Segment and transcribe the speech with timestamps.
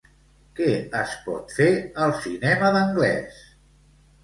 [0.59, 0.69] Què
[0.99, 1.69] es pot fer
[2.07, 3.41] al cinema d'Anglès?